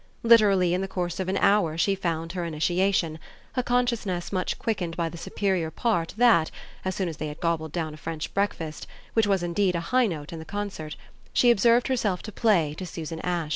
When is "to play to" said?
12.23-12.85